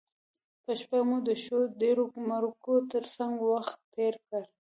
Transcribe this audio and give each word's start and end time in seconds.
په 0.63 0.71
شپه 0.79 0.99
مو 1.07 1.17
د 1.27 1.29
ښو 1.43 1.59
ډیرو 1.81 2.03
مرکو 2.29 2.73
تر 2.91 3.03
څنګه 3.17 3.43
وخت 3.53 3.77
تیر 3.93 4.13
کړ. 4.27 4.43